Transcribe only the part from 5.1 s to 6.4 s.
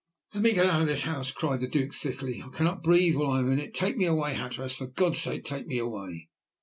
sake take me away!"